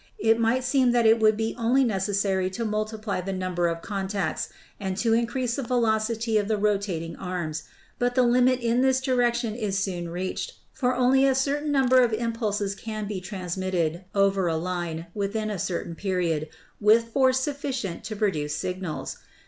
It 0.17 0.39
might 0.39 0.63
seem 0.63 0.93
that 0.93 1.05
it 1.05 1.19
would 1.19 1.39
only 1.59 1.83
be 1.83 1.87
necessary 1.87 2.49
to 2.49 2.65
multiply 2.65 3.21
the 3.21 3.31
number 3.33 3.67
of 3.67 3.83
contacts 3.83 4.49
and 4.79 4.97
to 4.97 5.13
increase 5.13 5.57
the 5.57 5.61
velocity 5.61 6.39
of 6.39 6.47
the 6.47 6.57
rotating 6.57 7.15
arms; 7.17 7.65
but 7.99 8.15
the 8.15 8.23
limit 8.23 8.61
in 8.61 8.81
this 8.81 8.99
direction 8.99 9.53
is 9.53 9.77
soon 9.77 10.09
reached, 10.09 10.53
for 10.73 10.95
only 10.95 11.27
a 11.27 11.35
certain 11.35 11.71
number 11.71 12.01
of 12.01 12.13
impulses 12.13 12.73
can 12.73 13.05
be 13.05 13.21
transmitted 13.21 14.03
over 14.15 14.47
a 14.47 14.57
line 14.57 15.05
within 15.13 15.51
a 15.51 15.59
certain 15.59 15.93
period 15.93 16.49
with 16.79 17.09
force 17.09 17.39
sufficient 17.39 18.03
to 18.05 18.15
pro 18.15 18.29
ELECTRO 18.29 18.41
MAGNETIC 18.41 18.51
TELEGRAPH 18.53 18.53
303 18.53 18.53
duce 18.55 18.55
signals. 18.55 19.17